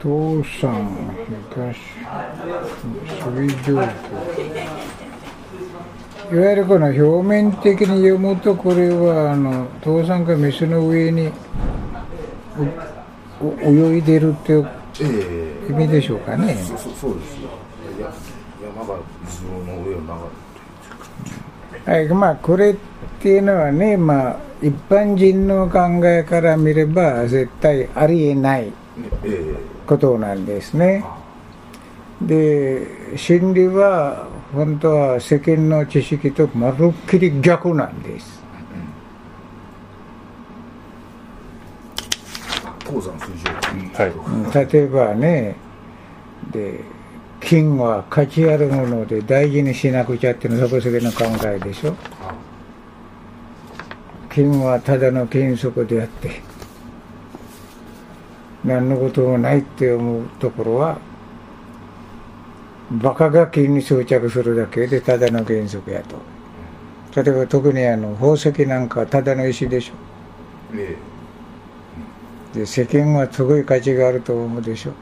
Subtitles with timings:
[0.00, 1.76] 父さん昔
[3.34, 3.82] 水上
[6.32, 11.30] いわゆるこの表面的に読むとこれはあの父さんがメスの上に
[13.62, 14.58] 泳いでるってい
[15.68, 17.14] う意味でしょうかね、そうそうそう。
[17.18, 17.36] です
[18.62, 20.06] 山が水の上を流
[21.84, 22.08] れてはい。
[22.08, 22.76] まあこれっ
[23.20, 28.72] ていうのはねまあ一般人の考えから見れば絶対ありえない。
[29.24, 31.04] えことなんですね。
[32.22, 38.40] で真理は本当は世間の知識とまるっきり逆なんです。
[42.86, 43.50] 鉱山水上
[43.94, 45.56] はいうん例えばね
[46.52, 46.80] で
[47.40, 51.96] 金は価値あるもので大事にしなくちゃっていうのはそこ世間の考えでしょ
[54.28, 56.49] 金はただの金属であって
[58.64, 60.98] 何のこともないって思うところは
[62.90, 66.16] バカが金に装着するだけでただの原則やと。
[67.22, 69.94] 例えば特にあの宝石なんかはただの石でしょ。
[70.74, 70.96] え
[72.54, 74.92] で世間はすごい価値があると思うでしょ。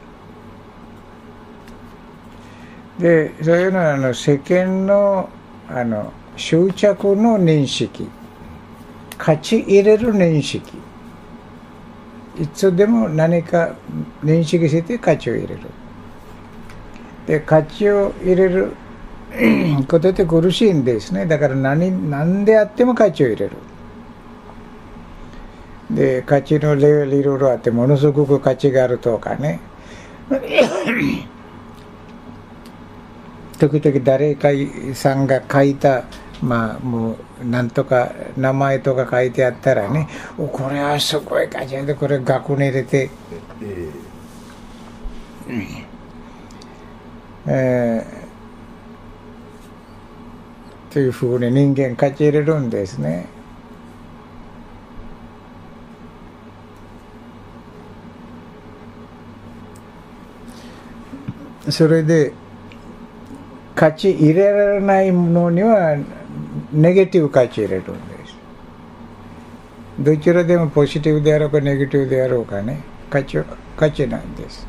[2.99, 5.29] でそういうのはあの世間の
[5.69, 8.09] あの執着の認識。
[9.19, 10.63] 価値入れる認識
[12.41, 13.75] いつでも何か
[14.23, 15.61] 認識して価値を入れる。
[17.27, 18.73] で価値を入れる
[19.89, 21.27] ことって苦しいんですね。
[21.27, 23.53] だから何何であっても価値を入れる。
[25.91, 29.61] で価値のレベルいろいろあってものすごく価値があるとかね。
[33.59, 34.49] 時々誰か
[34.95, 36.05] さんが書いた
[36.43, 40.09] まあもうなんとか名前とか書いてあったらね
[40.39, 43.11] おこれはすごい価値あるでこれ額に入れて。
[45.51, 45.85] え
[47.51, 53.27] えー、というふうに人間価値入れるんですね。
[61.71, 62.33] それで
[63.75, 65.97] 価値入れられないものには
[66.73, 68.35] ネガティブ価値入れるんです。
[70.01, 73.39] どちらでもポジティブであろうかネガティブであろうかね価値
[73.77, 74.67] 価値なんです。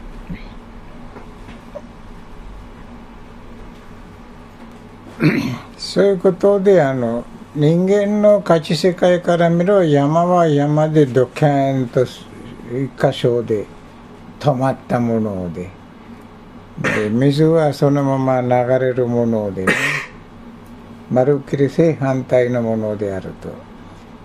[5.77, 7.25] そういうことであの
[7.55, 12.09] 人間の価値世界から見れば山は山でドキャンと一
[12.97, 13.65] 箇所で
[14.39, 15.69] 止まったもので
[16.81, 18.47] で水はそのまま流
[18.79, 19.73] れるもので、ね、
[21.11, 23.49] まるっきり正反対のものであると。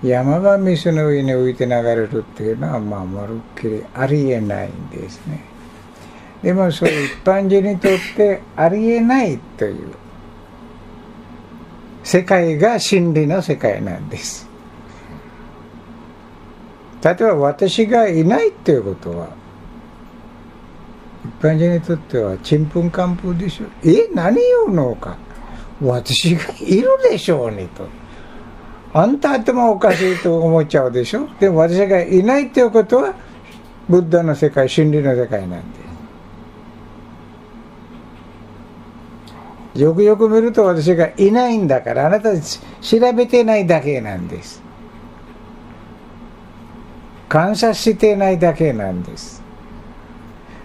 [0.03, 5.45] 山が水の上に浮いて流れるっていうのは、まあ、まるっきりありえないんですね。
[6.43, 9.95] でもそう一般人にとってありえないという
[12.03, 14.47] 世界が真理の世界なんです。
[17.03, 19.29] 例えば私がいないっていうことは
[21.25, 23.67] 一般人にとってはちんぷんかんぷんでしょ。
[23.83, 25.17] え何言うのか。
[25.87, 27.87] 私がいるでしょうにと。
[28.93, 31.29] あんた頭おかしいと思っちゃうでしょ？
[31.41, 33.15] でも私がいないっていうことは
[33.89, 35.79] ブッダの世界真理の世界なんで
[39.75, 44.63] すよくよく見ると私がいないんだからあなた調べてないだけなんです。
[47.29, 49.43] 感謝してないだけなんです。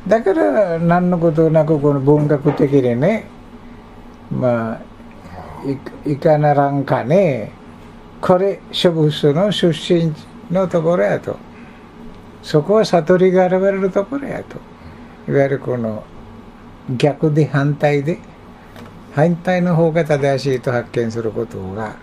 [0.07, 3.25] だから何のことなくこの文学的にね
[4.29, 4.88] まあ
[6.05, 7.51] いいかならんかね。
[8.21, 10.13] これ植物の出身
[10.51, 11.37] のところやと。
[12.41, 14.57] そこは悟りが現れるところやと。
[15.31, 16.03] いわゆるこの
[16.97, 18.17] 逆で反対で
[19.13, 21.95] 反対の方が正しいと発見することが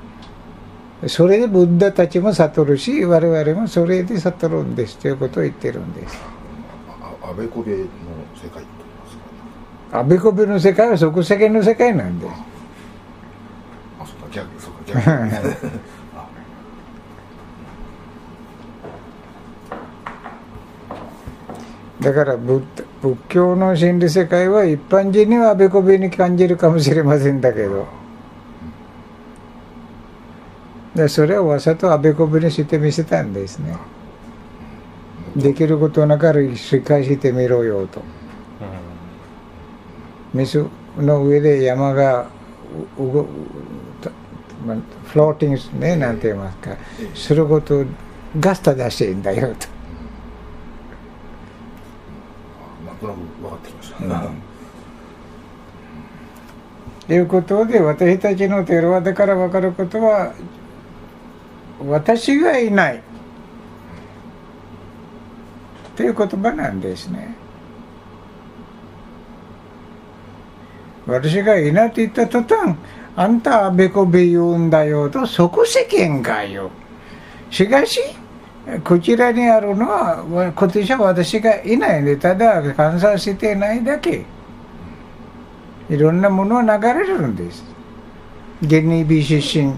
[1.09, 6.19] それでブッダたちも悟るし我々もそれで悟るんですということを言ってるんです。
[6.89, 7.78] ああべこべの
[8.34, 9.16] 世界って言います
[9.91, 9.98] か？
[10.01, 12.33] あべこべの世界は即世間の世界なんです
[14.27, 15.11] か逆そうか逆
[16.17, 16.28] あ。
[22.01, 22.63] だから仏
[23.03, 27.87] 仏教の心理世界は一般人にはあべこべに感じるかもしれませんだけど。
[30.95, 33.77] でそれをわざとあべこべにしてみせたんですね。
[35.37, 38.03] できることなから理解してみろよと。
[40.33, 40.67] 水
[40.99, 42.27] の上で山が
[44.66, 46.77] まあフローティングすねなんて言いますか。
[47.15, 47.84] すること
[48.41, 49.68] が正しいんだよと。
[52.84, 54.42] まあとなく分かってきました、うん。
[57.07, 60.34] ということで私たちのテロワだから分かることは
[61.86, 63.03] 私がいない。
[65.95, 67.34] という言葉なんですね。
[71.07, 72.77] 私がいないと言った途端
[73.16, 76.71] あんたあべこべ言うんだよとそこ世間がよ
[77.51, 78.01] しかし
[78.84, 84.24] こちらにあるのは今年は私がいないでただ観察してないだけ。
[85.89, 87.65] いろんなものは流れるんです。
[88.60, 89.74] ゲニービー出身。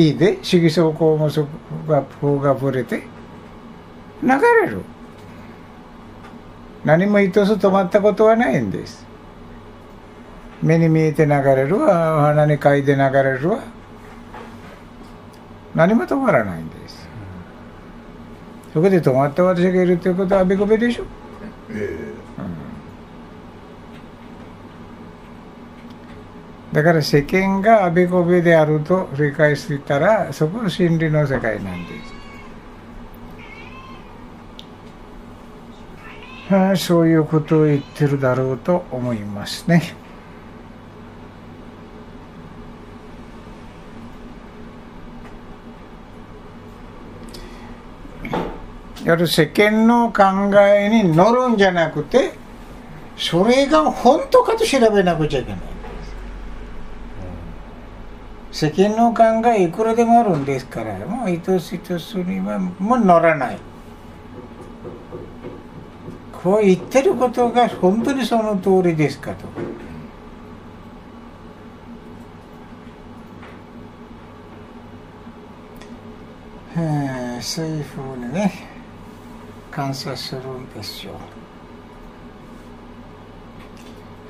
[0.00, 1.48] いいで色相項もそこ
[1.88, 3.02] が風が触れて
[4.22, 4.82] 流れる。
[6.84, 9.04] 何も糸す止まったことはないんです。
[10.64, 12.22] 目に見えて流れるわ。
[12.26, 13.60] 鼻に嗅いで流れるわ。
[15.74, 17.06] 何も止まらないんです。
[18.72, 21.04] そこで止まった私がいるということはあべこべでしょ。
[21.70, 22.14] え
[26.72, 31.90] だから世間があべこべであると理解していたらそこは真理の世界なんで
[36.76, 40.03] す、そういうことを言ってるだろうと思いますね。
[49.04, 50.22] やる世間の考
[50.60, 52.32] えに乗るんじゃなくて
[53.16, 55.60] それが本当かと調べなくちゃいけない。
[58.50, 63.58] 世間の考えいくらでもあるんですからもう一つ一つにはもう乗らない。
[66.32, 69.46] こう言ってることが本当にその通りですかと。
[77.40, 78.73] そういうふうにね。
[79.74, 81.12] 観察するんですよ。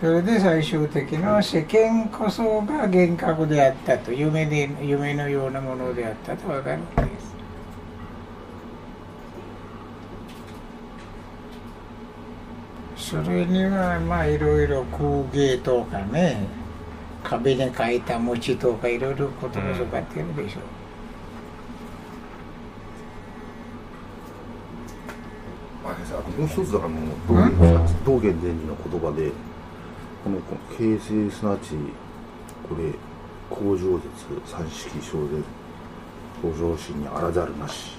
[0.01, 4.13] それで最終的な世間こそが幻覚であったと。
[4.13, 7.21] 夢で夢のようなものであったと分かるんで
[12.97, 13.11] す。
[13.11, 16.47] それにはまあいろいろ工芸とかね
[17.23, 20.63] 壁に描いた餅とかいろいろことかってるでしょう、
[25.85, 26.91] まあ、ともう一つあの
[28.05, 29.33] 道元伝授の言葉で
[30.23, 30.41] この
[30.77, 31.77] 形成すなわち
[32.69, 32.93] これ
[33.51, 34.09] 工場絶
[34.47, 35.43] 三式小で
[36.43, 37.97] 向上心にあらざるなし、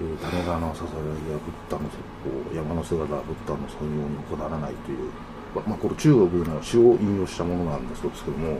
[0.00, 5.10] えー、種川のささややブッダの説法山の姿ブッダの尊用にこだらないという。
[5.54, 8.58] ままあこれ中国の詩を引用したものなんですけども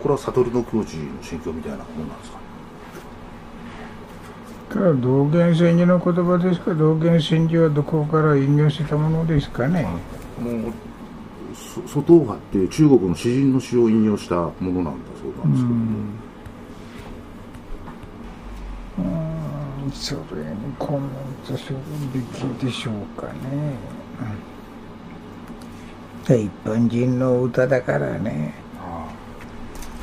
[0.00, 2.38] これは悟りの境地の心境みたいなものなんですか
[4.68, 6.74] から道元禅師の言葉ですか？
[6.74, 9.86] 道元禅師はどこから引用したものですかね？
[10.40, 10.72] もう
[11.88, 15.74] 外を張って中国の詩人の詩を引用したものなんだそうなんですけども。
[15.74, 15.74] う
[19.24, 21.10] んそれにコメン
[21.46, 21.78] トする
[22.12, 23.26] べきでしょうか
[26.28, 26.42] ね。
[26.44, 28.52] 一般人の歌だからね。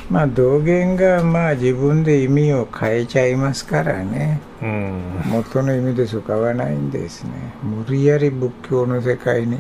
[0.10, 7.31] まあ道元がまあ自分で意味を変えちゃいますからね、うん、元の意味で使わないんですね。
[7.63, 9.60] 無理やり仏教の世界に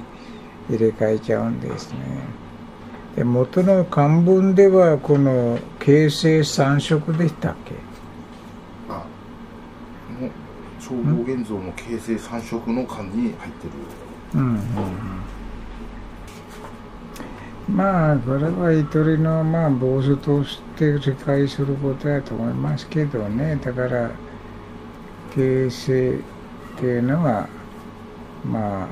[0.69, 1.99] 入れ替えちゃうんですね。
[3.15, 7.73] で元の漢文ではこの形成三色でしたっけ？
[8.89, 9.05] あ
[10.19, 10.31] もう
[10.79, 13.73] 超道現像も形成三色の漢に入ってる。
[14.35, 14.59] うんうん
[17.67, 23.55] まあこれは一人のまあ坊主として理解することだと思いますけどね。
[23.55, 24.11] だから
[25.33, 26.19] 形成
[26.75, 27.47] っていうのは
[28.43, 28.87] ま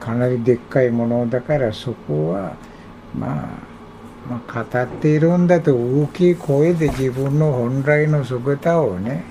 [0.00, 2.56] あかなりでっかいものだからそこは、
[3.16, 3.48] まあ、
[4.28, 9.24] まあ語っているんだと大きい声で自分の本来の姿をね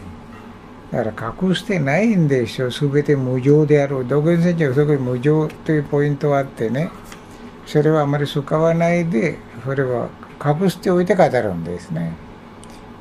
[0.92, 2.70] だから隠してないんでしょ。
[2.70, 4.08] 全て無常である。
[4.08, 6.92] 道元先生はそこに無常というポイントがあってね。
[7.66, 10.10] それはあまり使わないでそれは
[10.44, 12.14] 隠しておいて語るんですね。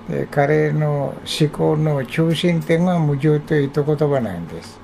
[0.08, 4.80] で彼の思考の中心点は無常という言葉なんです。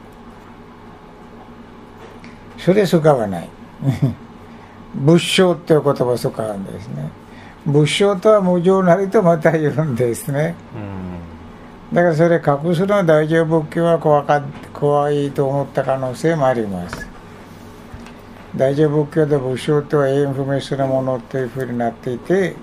[2.58, 3.48] それ使わない。
[4.94, 7.10] 仏性っていう言葉を使うんですね。
[7.66, 10.54] 仏性とは無常なりとまた言うんですね、
[11.92, 14.42] だからそれ隠すのは大乗仏教は怖か
[14.72, 17.07] 怖いと思った可能性もあります
[18.58, 22.56] 大乗仏教で仏性とは永遠不滅なものというふうになっていて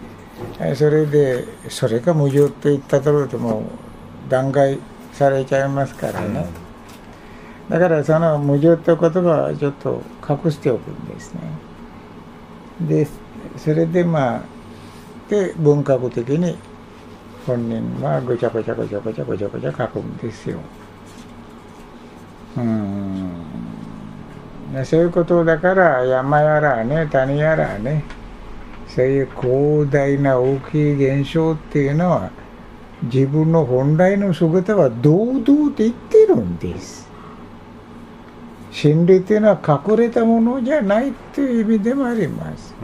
[0.76, 3.64] それでそれが無常って言ったところでもう
[4.30, 4.78] 弾劾
[5.14, 6.46] されちゃいますからね、
[7.70, 11.40] だからその無常という言葉はちょっと隠しておくんですね。
[12.82, 13.08] で
[13.56, 14.42] それでまあ
[15.30, 16.58] で文化学的に
[17.48, 20.58] 本人はごちゃごちゃごちゃごちゃごちゃごちゃ書くんですよ。
[22.58, 23.35] うん
[24.84, 28.04] そういうことだから山やらね谷やらね
[28.88, 32.32] そういう広大な大きい現象っていうのは
[33.04, 37.06] 自分の本来の姿は堂々と言ってるんです。
[38.76, 42.76] 真理っていうのは隠れたものじゃないという意味でもあります、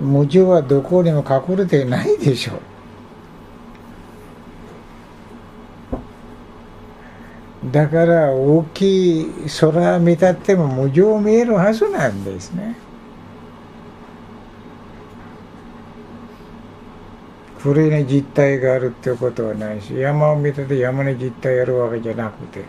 [0.00, 2.60] うん、無常はどこにも隠れてないでしょう
[7.72, 9.26] だから大きい
[9.60, 12.76] 空見たっても無常見えるはずなんですね。
[17.66, 22.62] それに実体があるっていうことはないし山を見てて山に実体あるわけじゃなくて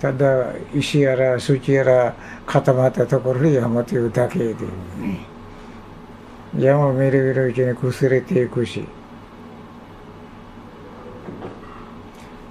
[0.00, 2.14] ただ石やら土やら
[2.46, 4.54] 固まったところで山というだけで、
[6.58, 8.84] 山を見る見るうちに崩れていくし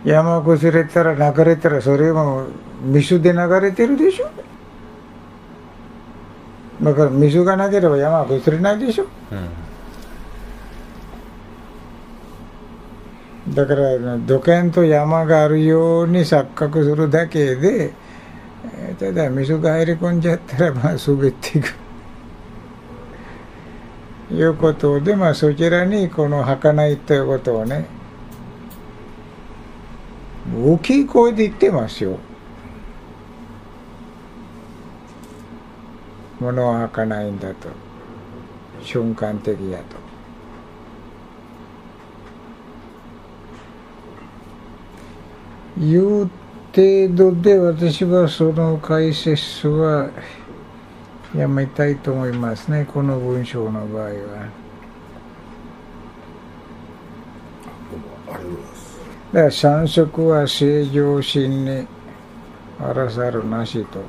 [0.03, 2.47] 山崩れたら流れたらそれも
[2.83, 4.29] 水で流れてるでしょ？
[6.83, 9.35] だから水がなければ山は崩れないでしょ、う
[13.51, 13.53] ん。
[13.53, 17.93] だから土建と山があるように錯覚するだけで
[18.99, 21.75] ただ水が入り込んじゃったらまあ滑っていく。
[24.33, 27.85] いうことでまあそちらにこの儚いということをね
[30.49, 32.17] 大きい声で言ってますよ。
[36.39, 37.69] 物は儚いんだと。
[38.83, 40.01] 瞬間的やと。
[45.79, 46.29] いう
[46.75, 50.09] 程度で私はその解説は
[51.35, 52.85] やめたいと思いますね。
[52.85, 54.60] この文章の場合は。
[59.33, 61.87] だから三色は正常心に
[62.79, 63.99] あらざるなしと。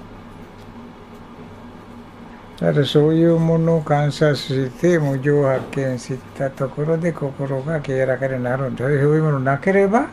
[2.59, 8.85] だからそういうものを観察して無常発見したところで心が清らかになるんだ。
[8.85, 10.09] そういうものなければ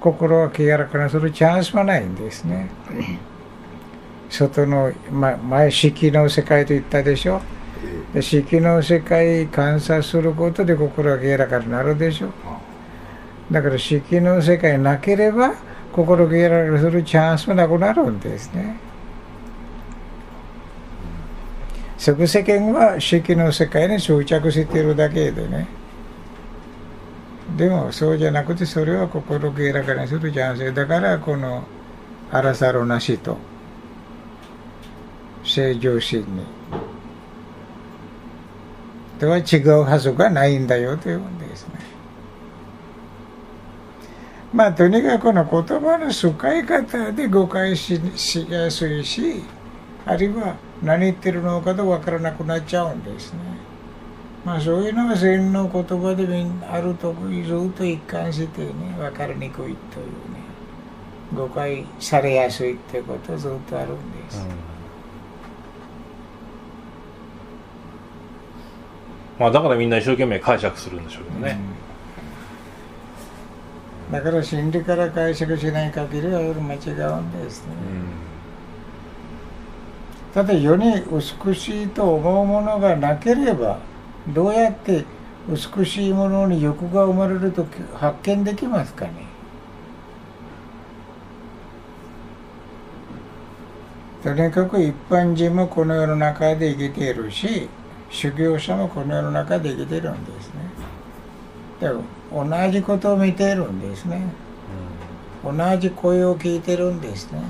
[0.00, 2.70] 心を清らかにするチャンスはないんですね。
[4.28, 7.40] 外の、ま、前式の世界と言ったでしょ。
[8.14, 12.30] で式の世界観察することで心が清らかになるでしょ。
[13.50, 15.54] だから式の世界なければ
[15.92, 18.76] 心を清らかにするチャンスもなくなるんですね。
[21.98, 25.80] 即世間は式の世界に執着しているだけでね。
[27.56, 31.64] でもそうじゃなくてそれは心清らかにするチャンスだからこの
[32.30, 33.36] 荒さろなしと
[35.42, 36.44] 正常心に
[39.18, 41.74] では違うはずがないんだよというんですね
[44.52, 49.42] まあとにかくこの言葉の使い方で誤解ししやすいし
[50.04, 53.70] あるいは何言ってるのかと分からなくなっちゃうんですね。
[54.44, 56.26] まあそういうのが禅の言葉で
[56.70, 59.76] あるとずっと一貫してね分かりにくいというね
[61.34, 64.48] 誤解されやすいってことずっとあるんです、うん、
[69.38, 71.89] まあだからみんな一生懸命解釈するんでしょうけどね、うん、
[74.10, 77.72] だから心理から解釈しない限りは夜間違うんですね、
[80.28, 83.78] うん、ただ世に美しいと思うものがなければ
[84.28, 85.04] どうやって
[85.48, 89.30] 美しいものに欲が生まれると発見できますかね。
[94.22, 97.70] とにかく一般人もこの世の中で生きているし
[98.10, 100.60] 修行者もこの世の中で生きているんですね
[102.32, 104.22] 同じことを見てるんですね、
[105.44, 107.42] 同じ声を聞いてるんですね。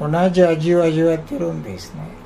[0.00, 2.22] 同じ味を味わってるんですね。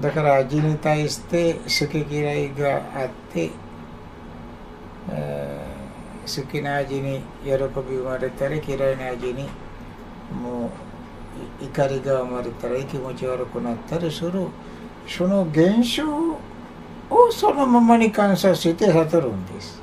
[0.00, 3.50] だから味に対して好き嫌いがあって、
[5.08, 9.48] えー、好きな味に喜び生まれたり嫌いな味に
[10.42, 10.70] も
[11.60, 14.48] う怒りが生まれたり気持ち悪くなったりする
[15.06, 16.04] その現象
[17.10, 19.82] をそのままに観察して悟るんです。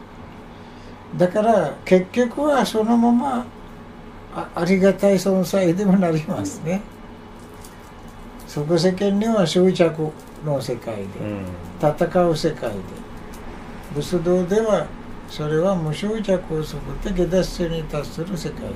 [1.17, 3.45] だから結局はそのまま
[4.33, 6.81] あありがたい存在でもなりますね。
[8.47, 10.11] 即世間には執着
[10.45, 11.45] の世界で、うん、
[11.79, 12.77] 戦う世界で
[13.95, 14.87] ブス道では
[15.29, 18.67] それは無執着を作って下脱性に達する世界で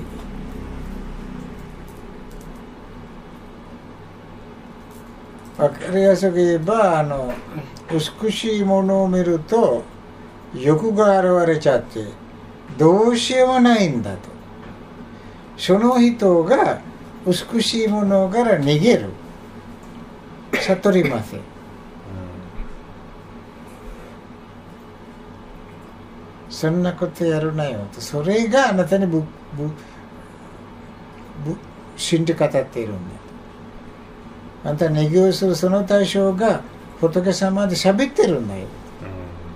[5.58, 7.32] わかりやすく言えばあの
[7.90, 9.82] 美しいものを見ると
[10.54, 12.04] 欲が現れちゃって
[12.76, 14.28] どうしようもないんだと。
[15.56, 16.80] その人が
[17.26, 19.10] 美しいものから逃げる。
[20.52, 21.40] 悟りません。
[26.50, 28.00] そんなことやるなよと。
[28.00, 29.20] それがあなたにぶ
[29.56, 29.68] ぶ
[31.44, 31.56] ぶ
[31.96, 33.25] 心理語っているんだ。
[34.66, 36.60] あんた逃げをするその対象が
[37.00, 38.66] 仏様で喋ってるんだよ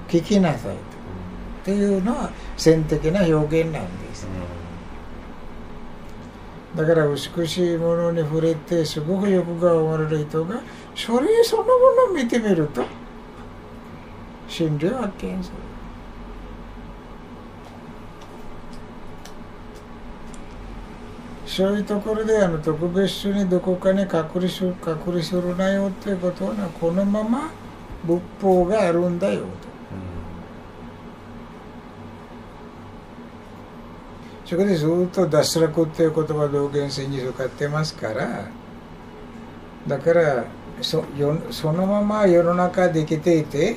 [0.09, 0.79] 聞きなさいと。
[1.63, 4.27] っていうのは線的な表現なんです。
[6.77, 10.61] だから美しいものに触れてすごく欲が生まれる人が
[10.95, 11.71] それそのも
[12.09, 12.85] のを見てみると
[14.47, 15.57] 真理を発見する
[21.51, 27.51] そういうところであの特別にどこかに隔離する隔離するなよっていうことはこのまま
[28.05, 29.47] 仏法があるんだよと。
[34.47, 38.49] そこでずっと脱落っていう言葉道元戦に使ってますから
[39.89, 40.45] だから
[40.81, 43.77] そよそのまま世の中で生きていて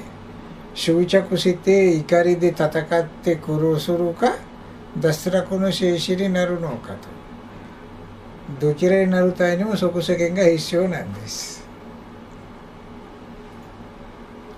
[0.75, 4.35] 執着して怒りで戦って苦労するか
[4.99, 7.22] 脱落の精神になるのかと。
[8.59, 11.63] どちらになるためにも即世間が必要なんです。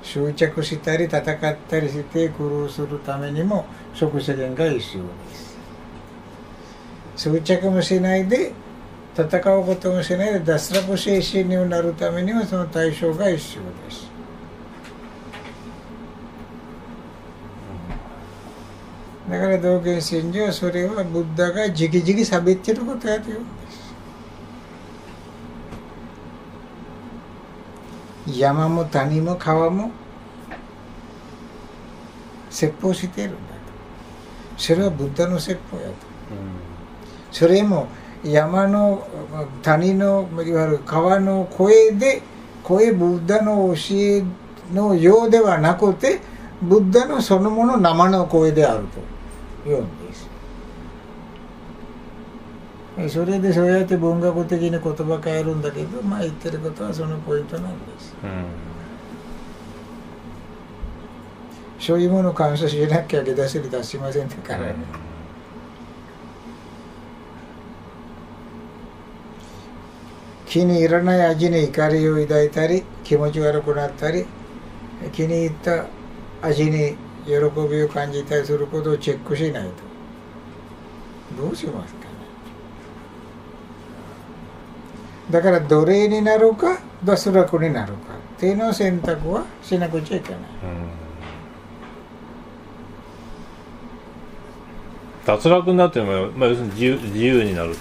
[0.04, 1.24] 執着したり戦っ
[1.70, 5.58] たりして苦労するためにも即世間が必要です。
[7.18, 8.54] 執着もしないで
[9.18, 9.26] 戦
[9.58, 14.16] うこともしないで脱落精神になるためにはその対象が必要です。
[19.30, 23.96] だから道元禅師はそれはブッダがじきじき喋ってることやと言うんです
[28.28, 29.92] 山も谷も川も
[32.50, 33.46] 説法しているんだと。
[34.58, 35.94] それはブッダの説法やと、
[37.32, 37.88] それも
[38.24, 39.08] 山の
[39.62, 42.22] 谷のいわゆる川の声で
[42.64, 44.24] 声ブッダの教え
[44.74, 46.20] のようではなくて
[46.62, 49.02] ブッダのそのもの生の声であると
[49.66, 50.28] 言うんです。
[53.10, 58.16] それでそうやって文学的に言葉変えるんだけどまあ言ってることはそのポイントなんです、
[61.78, 64.68] そういうものを感謝しなきゃ下出せり出しませんだから。
[64.68, 64.76] ね、
[70.46, 74.26] 気に入らない味に怒りを抱いたり気持ち悪くなったり
[75.12, 75.86] 気に入った
[76.42, 77.34] 味に喜
[77.70, 79.70] びを感じたりすることをチェックしないと。
[81.44, 82.16] どうしますかね
[85.32, 88.16] だから奴隷になるか脱落になるか。
[88.36, 90.40] っていうの選択はしなくちゃいけない、
[95.26, 97.76] 脱落になっても、まあ、要するに自由自由になる。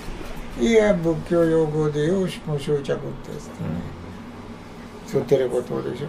[0.60, 2.96] いや仏教用語で言う無執着ってや
[3.36, 3.52] つね、
[5.08, 6.06] そうってることでしょ。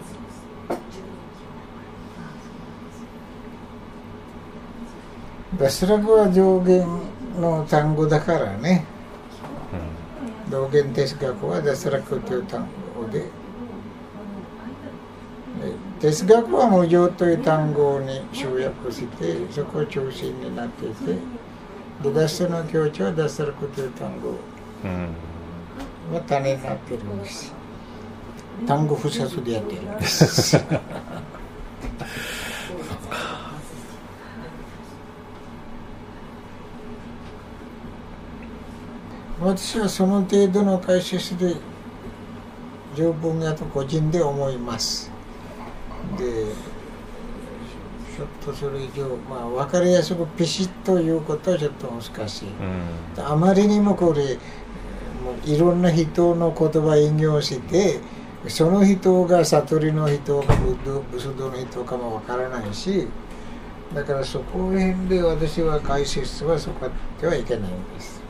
[5.58, 6.86] 脱落は上限
[7.40, 8.86] の単語だからね
[10.50, 13.26] 道元哲学は脱落という単語で
[16.00, 21.16] 哲学は無常という単語に集約してそこを中心になっていて
[22.04, 24.32] で脱出の境地は脱落という単語
[26.14, 27.54] は種になってるんです。
[28.68, 30.58] 単語不殺でやってるんです。
[39.40, 41.56] 私はその程度の解説で
[42.96, 45.12] 十分やと個人で思います。
[46.18, 46.46] で
[48.16, 52.48] ちょっとそれ以上まあ分かりやすくピシッということはちょっと難しい、
[53.18, 54.36] あまりにもこれ
[55.22, 58.00] もういろんな人の言葉引用して
[58.48, 60.56] その人が悟りの人か
[61.12, 63.08] ブスドの人かもわからないし
[63.94, 66.88] だからそこら辺で私は解説はそこ
[67.20, 68.22] ではいけないんです